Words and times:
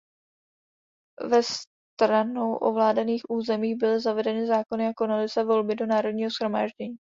Ve 1.29 1.41
stranou 1.43 2.55
ovládaných 2.55 3.21
územích 3.29 3.75
byly 3.75 3.99
zavedeny 4.01 4.47
zákony 4.47 4.87
a 4.87 4.93
konaly 4.93 5.29
se 5.29 5.43
volby 5.43 5.75
do 5.75 5.85
Národního 5.85 6.29
shromáždění. 6.29 6.95